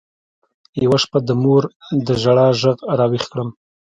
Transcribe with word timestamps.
يوه 0.83 0.97
شپه 1.03 1.19
د 1.27 1.29
مور 1.43 1.63
د 2.05 2.07
ژړا 2.21 2.47
ږغ 2.59 2.77
راويښ 2.99 3.25
کړم. 3.31 3.49